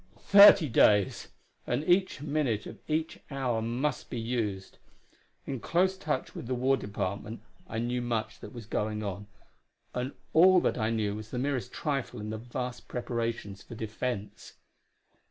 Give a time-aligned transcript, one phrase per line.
[0.17, 1.27] Thirty days!
[1.67, 4.79] and each minute of each hour must be used.
[5.45, 9.27] In close touch with the War Department, I knew much that was going on,
[9.93, 14.53] and all that I knew was the merest trifle in the vast preparations for defense.